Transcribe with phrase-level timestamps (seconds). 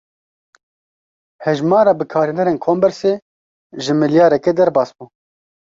[1.47, 3.13] Hejmara bikarhênerên kombersê,
[3.83, 5.05] ji milyareke derbas bû